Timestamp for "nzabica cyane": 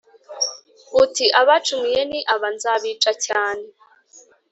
2.55-3.65